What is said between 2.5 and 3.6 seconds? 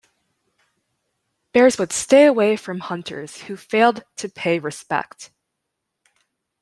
from hunters who